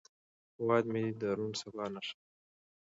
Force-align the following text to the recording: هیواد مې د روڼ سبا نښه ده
هیواد 0.57 0.85
مې 0.91 1.03
د 1.21 1.23
روڼ 1.37 1.51
سبا 1.61 1.85
نښه 1.93 2.15
ده 2.19 2.23